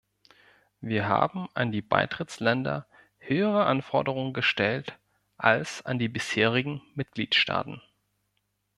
[0.79, 2.87] Wir haben an die Beitrittsländer
[3.19, 4.97] höhere Anforderungen gestellt
[5.37, 7.83] als an die bisherigen Mitgliedstaaten.